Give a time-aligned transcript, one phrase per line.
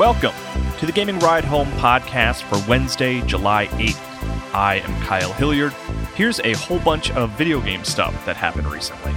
[0.00, 0.32] Welcome
[0.78, 4.54] to the Gaming Ride Home podcast for Wednesday, July 8th.
[4.54, 5.74] I am Kyle Hilliard.
[6.14, 9.12] Here's a whole bunch of video game stuff that happened recently.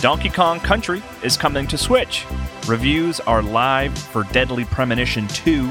[0.00, 2.24] Donkey Kong Country is coming to Switch.
[2.68, 5.66] Reviews are live for Deadly Premonition 2.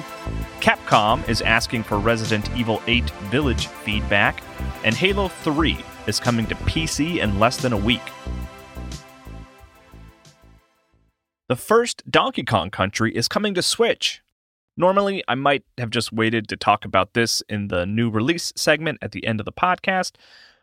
[0.60, 4.44] Capcom is asking for Resident Evil 8 Village feedback.
[4.84, 5.78] And Halo 3
[6.08, 8.02] is coming to PC in less than a week.
[11.52, 14.22] The first Donkey Kong Country is coming to Switch.
[14.78, 19.00] Normally, I might have just waited to talk about this in the new release segment
[19.02, 20.14] at the end of the podcast,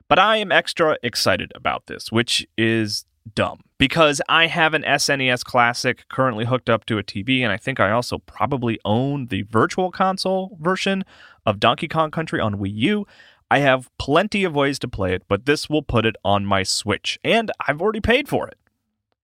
[0.09, 5.45] but I am extra excited about this, which is dumb because I have an SNES
[5.45, 9.43] Classic currently hooked up to a TV, and I think I also probably own the
[9.43, 11.05] Virtual Console version
[11.45, 13.07] of Donkey Kong Country on Wii U.
[13.51, 16.63] I have plenty of ways to play it, but this will put it on my
[16.63, 18.58] Switch, and I've already paid for it.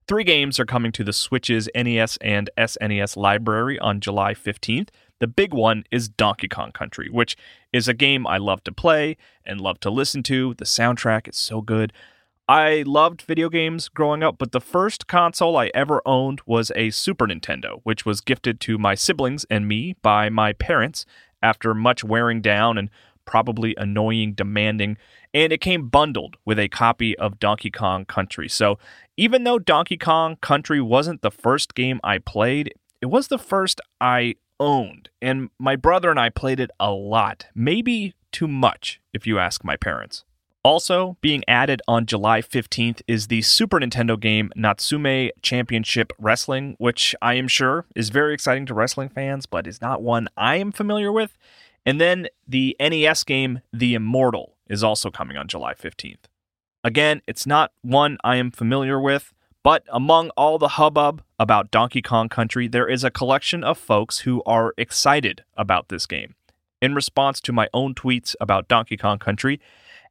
[0.07, 4.91] Three games are coming to the Switch's NES and SNES library on July 15th.
[5.19, 7.39] The big one is Donkey Kong Country, which
[7.73, 10.53] is a game I love to play and love to listen to.
[10.53, 11.91] The soundtrack is so good.
[12.47, 16.91] I loved video games growing up, but the first console I ever owned was a
[16.91, 21.07] Super Nintendo, which was gifted to my siblings and me by my parents
[21.43, 22.91] after much wearing down and
[23.25, 24.97] probably annoying, demanding,
[25.33, 28.49] and it came bundled with a copy of Donkey Kong Country.
[28.49, 28.79] So
[29.17, 33.81] even though Donkey Kong Country wasn't the first game I played, it was the first
[34.01, 35.11] I owned.
[35.21, 39.65] And my brother and I played it a lot, maybe too much, if you ask
[39.65, 40.25] my parents.
[40.65, 47.15] Also, being added on July 15th is the Super Nintendo game Natsume Championship Wrestling, which
[47.21, 50.73] I am sure is very exciting to wrestling fans, but is not one I am
[50.73, 51.37] familiar with.
[51.87, 56.25] And then the NES game The Immortal is also coming on July 15th.
[56.83, 62.03] Again, it's not one I am familiar with, but among all the hubbub about Donkey
[62.03, 66.35] Kong Country, there is a collection of folks who are excited about this game.
[66.83, 69.61] In response to my own tweets about Donkey Kong Country,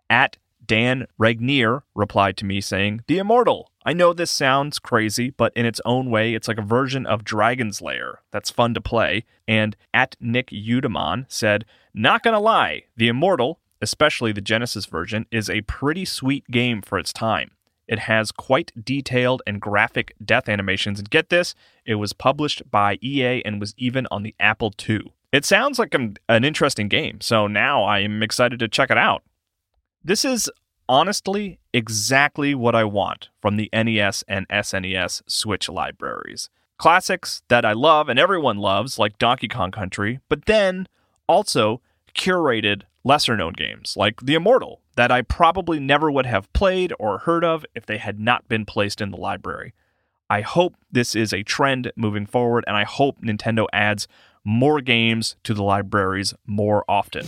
[0.09, 3.69] at Dan Regnier replied to me saying, The Immortal.
[3.85, 7.23] I know this sounds crazy, but in its own way, it's like a version of
[7.23, 9.25] Dragon's Lair that's fun to play.
[9.47, 15.49] And at Nick Udeman said, Not gonna lie, The Immortal especially the Genesis version, is
[15.49, 17.51] a pretty sweet game for its time.
[17.85, 21.53] It has quite detailed and graphic death animations, and get this,
[21.85, 25.13] it was published by EA and was even on the Apple II.
[25.33, 28.97] It sounds like an, an interesting game, so now I am excited to check it
[28.97, 29.23] out.
[30.01, 30.49] This is
[30.93, 36.51] honestly exactly what I want from the NES and SNES Switch libraries.
[36.77, 40.87] Classics that I love and everyone loves, like Donkey Kong Country, but then
[41.27, 41.81] also
[42.13, 47.17] curated lesser known games like The Immortal that I probably never would have played or
[47.17, 49.73] heard of if they had not been placed in the library.
[50.29, 54.07] I hope this is a trend moving forward, and I hope Nintendo adds
[54.45, 57.25] more games to the libraries more often.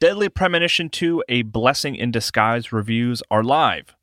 [0.00, 3.94] Deadly Premonition 2 A Blessing in Disguise reviews are live.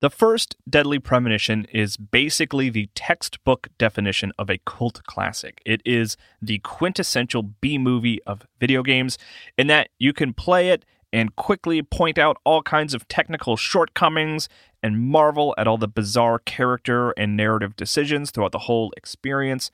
[0.00, 5.60] The first Deadly Premonition is basically the textbook definition of a cult classic.
[5.66, 9.18] It is the quintessential B movie of video games,
[9.58, 14.48] in that you can play it and quickly point out all kinds of technical shortcomings
[14.84, 19.72] and marvel at all the bizarre character and narrative decisions throughout the whole experience.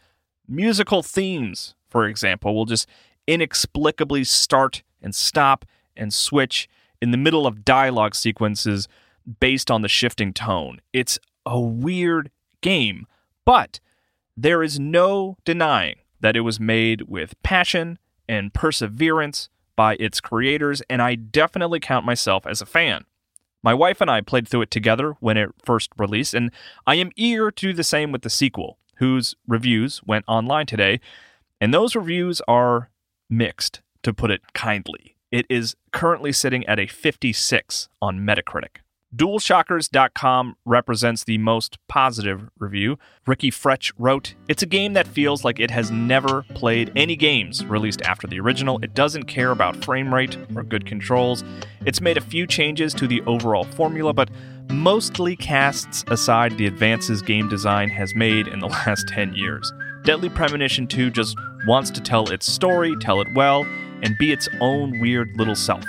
[0.49, 2.89] Musical themes, for example, will just
[3.27, 5.65] inexplicably start and stop
[5.97, 6.69] and switch
[7.01, 8.89] in the middle of dialogue sequences
[9.41, 10.81] based on the shifting tone.
[10.93, 12.31] It's a weird
[12.61, 13.07] game,
[13.45, 13.81] but
[14.37, 17.99] there is no denying that it was made with passion
[18.29, 23.05] and perseverance by its creators, and I definitely count myself as a fan.
[23.63, 26.51] My wife and I played through it together when it first released, and
[26.87, 31.01] I am eager to do the same with the sequel, whose reviews went online today,
[31.61, 32.91] and those reviews are
[33.29, 35.17] mixed, to put it kindly.
[35.33, 38.79] It is currently sitting at a 56 on Metacritic.
[39.17, 42.99] DualShockers.com represents the most positive review.
[43.27, 47.67] Ricky Frech wrote, It's a game that feels like it has never played any games
[47.67, 48.79] released after the original.
[48.81, 51.43] It doesn't care about frame rate or good controls.
[51.85, 54.31] It's made a few changes to the overall formula, but
[54.71, 59.73] mostly casts aside the advances game design has made in the last 10 years.
[60.05, 61.37] Deadly Premonition 2 just
[61.67, 63.67] wants to tell its story, tell it well,
[64.03, 65.85] and be its own weird little self.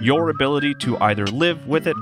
[0.00, 1.96] Your ability to either live with it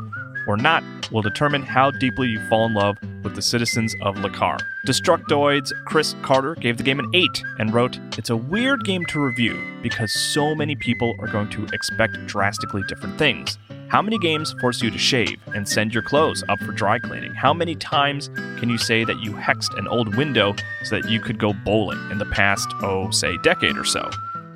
[0.46, 4.30] or not will determine how deeply you fall in love with the citizens of Le
[4.30, 4.60] Carré.
[4.86, 7.28] Destructoid's Chris Carter gave the game an 8
[7.58, 11.66] and wrote, It's a weird game to review because so many people are going to
[11.72, 13.58] expect drastically different things.
[13.88, 17.34] How many games force you to shave and send your clothes up for dry cleaning?
[17.34, 18.28] How many times
[18.58, 20.54] can you say that you hexed an old window
[20.84, 24.08] so that you could go bowling in the past, oh, say, decade or so?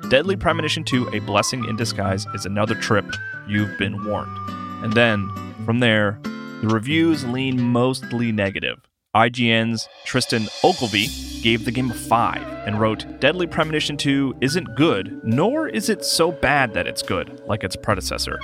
[0.09, 3.05] Deadly Premonition 2, A Blessing in Disguise, is another trip
[3.47, 4.37] you've been warned.
[4.83, 5.27] And then,
[5.65, 6.19] from there,
[6.61, 8.79] the reviews lean mostly negative.
[9.15, 11.07] IGN's Tristan Ogilvie
[11.41, 16.05] gave the game a 5 and wrote Deadly Premonition 2 isn't good, nor is it
[16.05, 18.39] so bad that it's good, like its predecessor.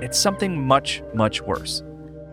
[0.00, 1.82] It's something much, much worse.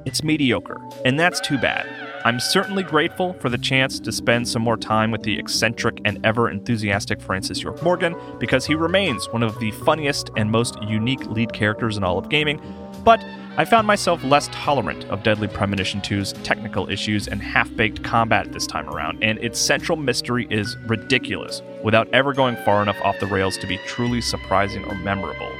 [0.10, 1.88] It's mediocre, and that's too bad.
[2.26, 6.20] I'm certainly grateful for the chance to spend some more time with the eccentric and
[6.26, 11.24] ever enthusiastic Francis York Morgan because he remains one of the funniest and most unique
[11.28, 12.60] lead characters in all of gaming.
[13.04, 13.24] But
[13.56, 18.52] I found myself less tolerant of Deadly Premonition 2's technical issues and half baked combat
[18.52, 23.20] this time around, and its central mystery is ridiculous without ever going far enough off
[23.20, 25.52] the rails to be truly surprising or memorable.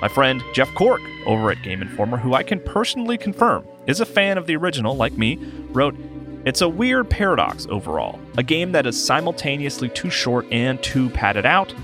[0.00, 4.06] My friend Jeff Cork over at Game Informer, who I can personally confirm is a
[4.06, 5.36] fan of the original like me,
[5.70, 5.96] wrote,
[6.44, 8.20] It's a weird paradox overall.
[8.36, 11.74] A game that is simultaneously too short and too padded out,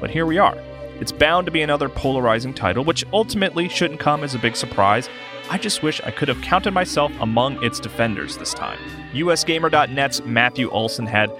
[0.00, 0.56] but here we are.
[1.00, 5.08] It's bound to be another polarizing title, which ultimately shouldn't come as a big surprise.
[5.50, 8.78] I just wish I could have counted myself among its defenders this time.
[9.12, 11.30] USGamer.net's Matthew Olson had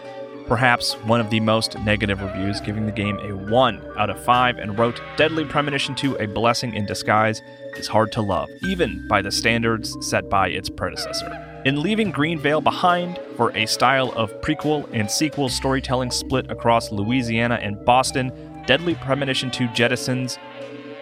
[0.46, 4.58] perhaps one of the most negative reviews, giving the game a 1 out of 5,
[4.58, 7.43] and wrote Deadly Premonition 2, A Blessing in Disguise,
[7.76, 11.62] is hard to love, even by the standards set by its predecessor.
[11.64, 17.58] In leaving Greenvale behind for a style of prequel and sequel storytelling split across Louisiana
[17.60, 18.31] and Boston,
[18.66, 20.38] Deadly Premonition 2 jettisons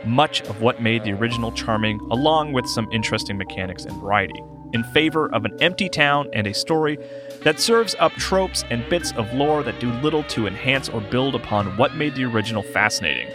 [0.06, 4.42] much of what made the original charming, along with some interesting mechanics and variety,
[4.74, 6.98] in favor of an empty town and a story
[7.42, 11.34] that serves up tropes and bits of lore that do little to enhance or build
[11.34, 13.28] upon what made the original fascinating.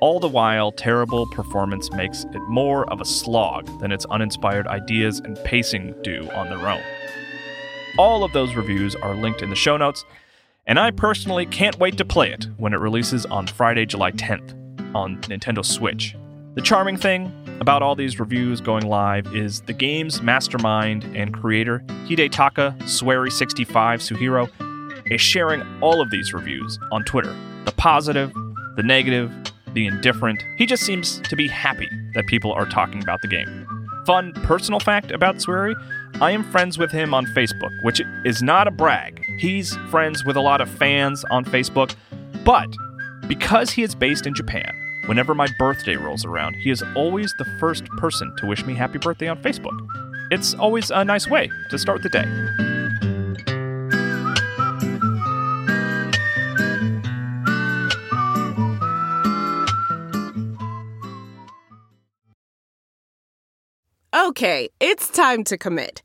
[0.00, 5.20] All the while, terrible performance makes it more of a slog than its uninspired ideas
[5.20, 6.82] and pacing do on their own.
[7.98, 10.04] All of those reviews are linked in the show notes,
[10.66, 14.56] and I personally can't wait to play it when it releases on Friday, July 10th
[14.94, 16.16] on Nintendo Switch.
[16.54, 21.78] The charming thing about all these reviews going live is the game's mastermind and creator,
[22.08, 23.68] Hidetaka Swery65
[24.00, 27.32] Suehiro, is sharing all of these reviews on Twitter.
[27.66, 28.32] The positive,
[28.74, 29.32] the negative,
[29.74, 30.42] the indifferent.
[30.58, 33.66] He just seems to be happy that people are talking about the game.
[34.04, 35.76] Fun personal fact about Swery
[36.20, 39.24] I am friends with him on Facebook, which is not a brag.
[39.38, 41.94] He's friends with a lot of fans on Facebook,
[42.44, 42.68] but
[43.28, 44.79] because he is based in Japan,
[45.10, 48.96] whenever my birthday rolls around, he is always the first person to wish me happy
[48.96, 49.76] birthday on Facebook.
[50.30, 52.26] It's always a nice way to start the day.
[64.14, 66.04] Okay, it's time to commit.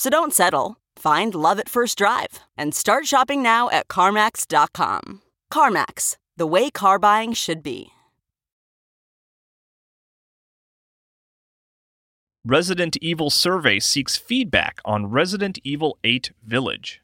[0.00, 0.78] So don't settle.
[0.96, 5.20] Find love at first drive and start shopping now at CarMax.com.
[5.52, 7.90] CarMax, the way car buying should be.
[12.46, 17.02] Resident Evil survey seeks feedback on Resident Evil 8 Village.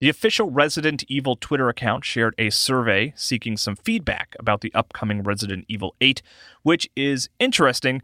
[0.00, 5.24] The official Resident Evil Twitter account shared a survey seeking some feedback about the upcoming
[5.24, 6.22] Resident Evil 8,
[6.62, 8.00] which is interesting,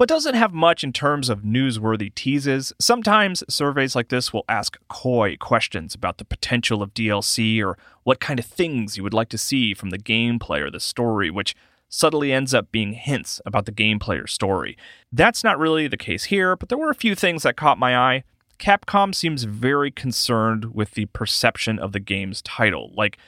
[0.00, 2.72] but doesn't have much in terms of newsworthy teases.
[2.80, 8.18] Sometimes surveys like this will ask coy questions about the potential of DLC or what
[8.18, 11.54] kind of things you would like to see from the gameplay or the story, which
[11.90, 14.74] subtly ends up being hints about the gameplay or story.
[15.12, 17.94] That's not really the case here, but there were a few things that caught my
[17.94, 18.24] eye.
[18.58, 22.90] Capcom seems very concerned with the perception of the game's title.
[22.94, 23.18] Like,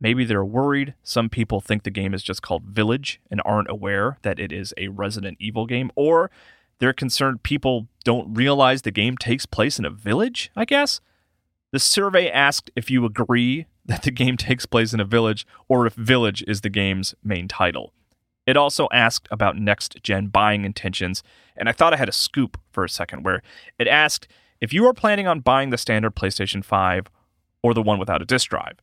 [0.00, 4.18] maybe they're worried some people think the game is just called Village and aren't aware
[4.22, 6.30] that it is a Resident Evil game, or
[6.78, 11.00] they're concerned people don't realize the game takes place in a village, I guess.
[11.72, 15.86] The survey asked if you agree that the game takes place in a village or
[15.86, 17.92] if Village is the game's main title.
[18.46, 21.22] It also asked about next gen buying intentions,
[21.56, 23.42] and I thought I had a scoop for a second where
[23.78, 24.26] it asked
[24.60, 27.06] if you are planning on buying the standard PlayStation 5
[27.62, 28.78] or the one without a disk drive.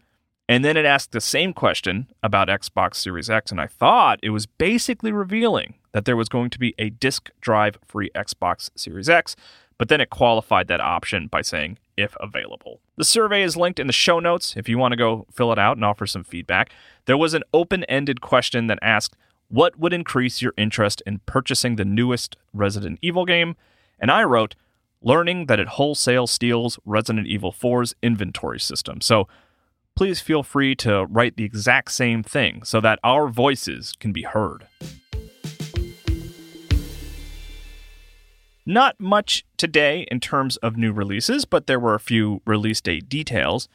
[0.49, 4.29] And then it asked the same question about Xbox Series X, and I thought it
[4.29, 9.09] was basically revealing that there was going to be a disk drive free Xbox Series
[9.09, 9.35] X,
[9.77, 12.79] but then it qualified that option by saying if available.
[12.95, 15.59] The survey is linked in the show notes if you want to go fill it
[15.59, 16.71] out and offer some feedback.
[17.05, 19.17] There was an open ended question that asked
[19.49, 23.55] what would increase your interest in purchasing the newest Resident Evil game?
[23.99, 24.55] And I wrote,
[25.01, 28.99] learning that it wholesale steals Resident Evil 4's inventory system.
[28.99, 29.27] So
[29.97, 34.21] please feel free to write the exact same thing so that our voices can be
[34.21, 34.67] heard.
[38.63, 43.09] Not much today in terms of new releases, but there were a few release date
[43.09, 43.67] details.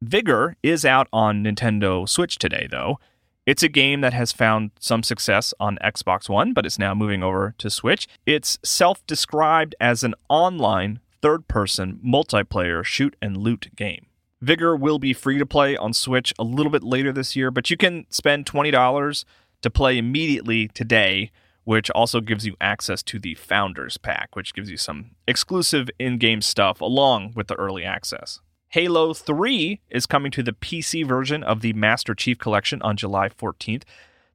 [0.00, 3.00] Vigor is out on Nintendo Switch today, though.
[3.44, 7.24] It's a game that has found some success on Xbox One, but it's now moving
[7.24, 8.06] over to Switch.
[8.24, 14.06] It's self described as an online, third person, multiplayer shoot and loot game.
[14.40, 17.70] Vigor will be free to play on Switch a little bit later this year, but
[17.70, 19.24] you can spend $20
[19.62, 21.30] to play immediately today,
[21.64, 26.18] which also gives you access to the Founders Pack, which gives you some exclusive in
[26.18, 28.40] game stuff along with the early access.
[28.68, 33.28] Halo 3 is coming to the PC version of the Master Chief Collection on July
[33.28, 33.84] 14th.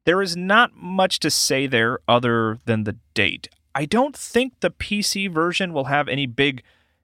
[0.05, 3.49] There is not much to say there other than the date.
[3.75, 6.63] I don't think the PC version will have any big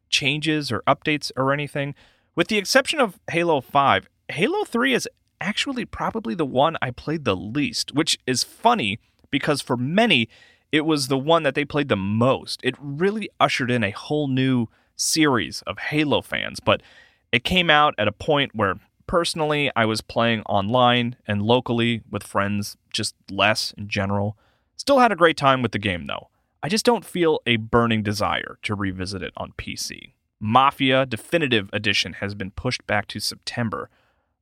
[0.09, 1.93] changes or updates or anything.
[2.37, 5.09] With the exception of Halo 5, Halo 3 is
[5.41, 8.99] actually probably the one I played the least, which is funny
[9.31, 10.29] because for many,
[10.71, 12.59] it was the one that they played the most.
[12.63, 16.83] It really ushered in a whole new series of Halo fans, but
[17.31, 18.75] it came out at a point where
[19.07, 24.37] personally I was playing online and locally with friends, just less in general.
[24.75, 26.29] Still had a great time with the game though.
[26.61, 30.13] I just don't feel a burning desire to revisit it on PC.
[30.39, 33.89] Mafia Definitive Edition has been pushed back to September.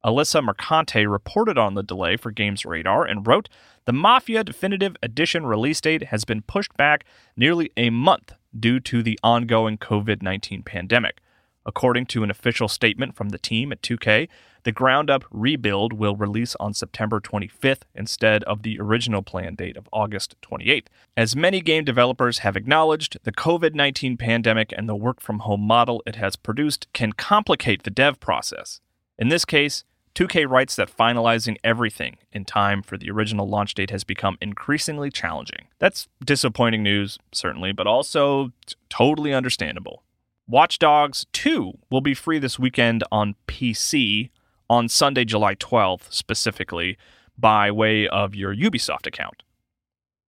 [0.03, 3.47] Alyssa Mercante reported on the delay for Games Radar and wrote
[3.85, 7.05] The Mafia Definitive Edition release date has been pushed back
[7.37, 11.21] nearly a month due to the ongoing COVID 19 pandemic.
[11.65, 14.27] According to an official statement from the team at 2K,
[14.65, 19.77] the ground up rebuild will release on September 25th instead of the original planned date
[19.77, 20.87] of August 28th.
[21.15, 25.61] As many game developers have acknowledged, the COVID 19 pandemic and the work from home
[25.61, 28.81] model it has produced can complicate the dev process.
[29.19, 29.83] In this case,
[30.15, 35.11] 2K writes that finalizing everything in time for the original launch date has become increasingly
[35.11, 35.67] challenging.
[35.77, 40.01] That's disappointing news, certainly, but also t- totally understandable.
[40.47, 44.29] Watch Dogs 2 will be free this weekend on PC
[44.69, 46.97] on Sunday, July 12th, specifically
[47.37, 49.43] by way of your Ubisoft account.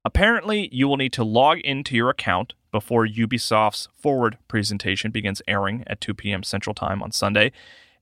[0.05, 5.83] Apparently, you will need to log into your account before Ubisoft's forward presentation begins airing
[5.87, 6.43] at 2 p.m.
[6.43, 7.51] Central Time on Sunday.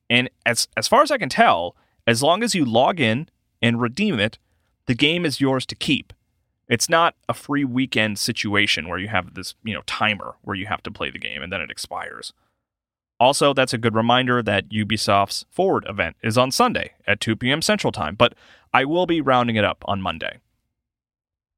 [0.09, 1.75] And as, as far as I can tell,
[2.05, 3.29] as long as you log in
[3.61, 4.37] and redeem it,
[4.85, 6.13] the game is yours to keep.
[6.67, 10.65] It's not a free weekend situation where you have this, you know, timer where you
[10.67, 12.33] have to play the game and then it expires.
[13.19, 17.61] Also, that's a good reminder that Ubisoft's Forward event is on Sunday at 2 p.m.
[17.61, 18.35] Central Time, but
[18.73, 20.39] I will be rounding it up on Monday.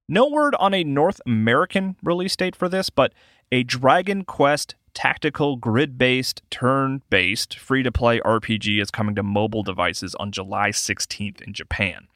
[0.08, 3.14] No word on a North American release date for this, but
[3.52, 9.24] a Dragon Quest tactical grid based, turn based, free to play RPG is coming to
[9.24, 12.08] mobile devices on July 16th in Japan.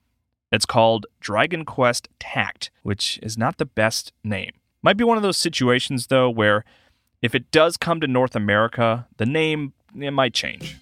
[0.51, 4.51] It's called Dragon Quest Tact, which is not the best name.
[4.83, 6.65] Might be one of those situations, though, where
[7.21, 10.77] if it does come to North America, the name it might change.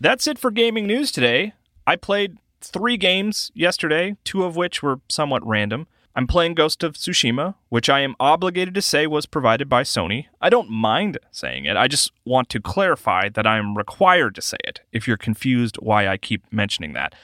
[0.00, 1.54] That's it for gaming news today.
[1.86, 5.86] I played three games yesterday, two of which were somewhat random.
[6.16, 10.26] I'm playing Ghost of Tsushima, which I am obligated to say was provided by Sony.
[10.40, 11.76] I don't mind saying it.
[11.76, 15.76] I just want to clarify that I am required to say it if you're confused
[15.76, 17.14] why I keep mentioning that.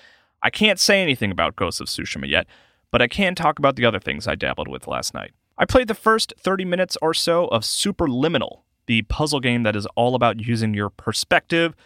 [0.43, 2.47] I can't say anything about Ghost of Tsushima yet,
[2.91, 5.33] but I can talk about the other things I dabbled with last night.
[5.61, 9.85] I played the first 30 minutes or so of Superliminal, the puzzle game that is
[9.95, 11.77] all about using your perspective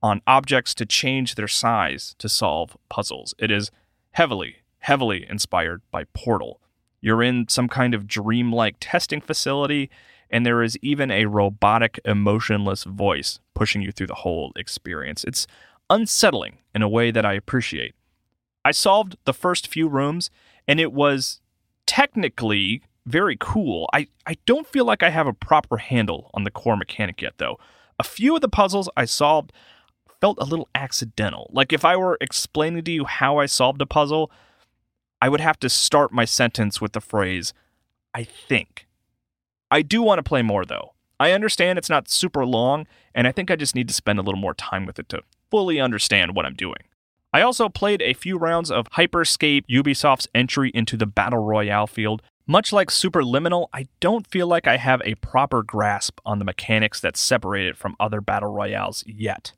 [0.00, 3.34] on objects to change their size to solve puzzles.
[3.40, 3.72] It is
[4.12, 6.60] heavily, heavily inspired by Portal.
[7.00, 9.90] You're in some kind of dreamlike testing facility,
[10.30, 15.24] and there is even a robotic, emotionless voice pushing you through the whole experience.
[15.24, 15.48] It's
[15.90, 17.96] unsettling in a way that I appreciate.
[18.64, 20.30] I solved the first few rooms,
[20.68, 21.40] and it was
[21.84, 23.88] technically very cool.
[23.92, 27.34] I, I don't feel like I have a proper handle on the core mechanic yet,
[27.38, 27.58] though.
[27.98, 29.52] A few of the puzzles I solved
[30.20, 31.50] felt a little accidental.
[31.52, 34.30] Like if I were explaining to you how I solved a puzzle,
[35.20, 37.52] I would have to start my sentence with the phrase,
[38.14, 38.86] I think.
[39.70, 40.94] I do want to play more, though.
[41.18, 44.22] I understand it's not super long, and I think I just need to spend a
[44.22, 46.82] little more time with it to fully understand what I'm doing.
[47.32, 52.22] I also played a few rounds of Hyperscape, Ubisoft's entry into the Battle Royale field.
[52.46, 57.00] Much like Superliminal, I don't feel like I have a proper grasp on the mechanics
[57.00, 59.52] that separate it from other Battle Royales yet.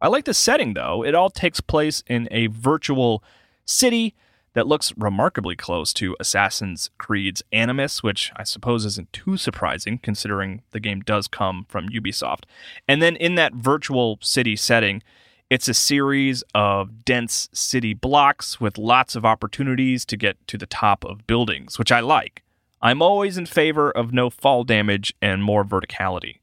[0.00, 1.04] I like the setting, though.
[1.04, 3.24] It all takes place in a virtual
[3.64, 4.14] city
[4.52, 10.62] that looks remarkably close to Assassin's Creed's Animus, which I suppose isn't too surprising considering
[10.70, 12.44] the game does come from Ubisoft.
[12.86, 15.02] And then in that virtual city setting,
[15.50, 20.66] it's a series of dense city blocks with lots of opportunities to get to the
[20.66, 22.42] top of buildings, which I like.
[22.82, 26.40] I'm always in favor of no fall damage and more verticality.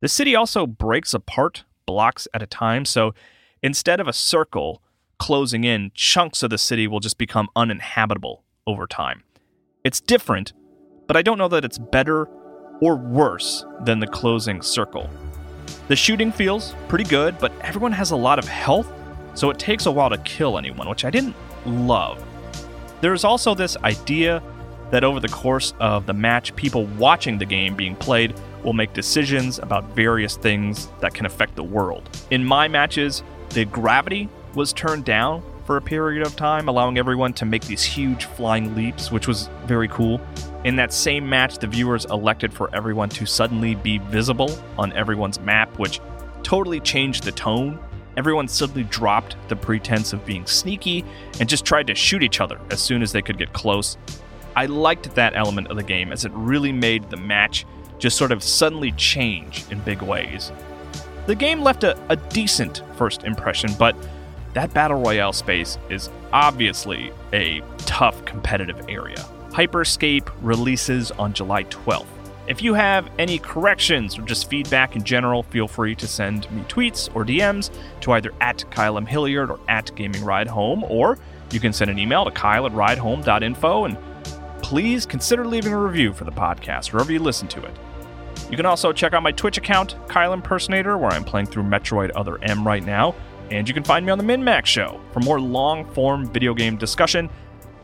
[0.00, 3.14] The city also breaks apart blocks at a time, so
[3.62, 4.82] instead of a circle,
[5.18, 9.22] closing in, chunks of the city will just become uninhabitable over time.
[9.84, 10.52] It's different,
[11.06, 12.28] but I don't know that it's better
[12.80, 15.08] or worse than the closing circle.
[15.88, 18.90] The shooting feels pretty good, but everyone has a lot of health,
[19.34, 21.36] so it takes a while to kill anyone, which I didn't
[21.66, 22.22] love.
[23.00, 24.42] There's also this idea
[24.90, 28.92] that over the course of the match, people watching the game being played will make
[28.92, 32.08] decisions about various things that can affect the world.
[32.30, 37.32] In my matches, the gravity was turned down for a period of time, allowing everyone
[37.34, 40.20] to make these huge flying leaps, which was very cool.
[40.64, 45.40] In that same match, the viewers elected for everyone to suddenly be visible on everyone's
[45.40, 46.00] map, which
[46.44, 47.80] totally changed the tone.
[48.16, 51.04] Everyone suddenly dropped the pretense of being sneaky
[51.40, 53.96] and just tried to shoot each other as soon as they could get close.
[54.54, 57.64] I liked that element of the game as it really made the match
[57.98, 60.52] just sort of suddenly change in big ways.
[61.26, 63.96] The game left a, a decent first impression, but
[64.54, 69.24] that battle royale space is obviously a tough competitive area.
[69.52, 72.06] Hyperscape releases on July 12th.
[72.48, 76.62] If you have any corrections or just feedback in general, feel free to send me
[76.62, 79.06] tweets or DMs to either at Kyle M.
[79.06, 81.18] Hilliard or at Gaming Ride Home, or
[81.52, 83.98] you can send an email to kyle at ridehome.info and
[84.62, 87.76] please consider leaving a review for the podcast wherever you listen to it.
[88.50, 92.10] You can also check out my Twitch account, Kyle Impersonator, where I'm playing through Metroid
[92.14, 93.14] Other M right now.
[93.50, 96.76] And you can find me on the MinMax Show for more long form video game
[96.76, 97.28] discussion.